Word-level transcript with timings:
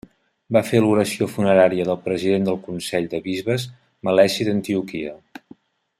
Va 0.55 0.61
fer 0.69 0.79
l'oració 0.85 1.27
funerària 1.33 1.85
del 1.91 1.99
president 2.07 2.49
del 2.49 2.59
consell 2.69 3.07
de 3.13 3.19
bisbes 3.29 3.69
Meleci 4.09 4.49
d'Antioquia. 4.49 5.15